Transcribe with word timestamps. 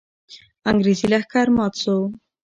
انګریزي 0.69 1.07
لښکر 1.11 1.47
مات 1.55 1.73
سو. 1.83 1.95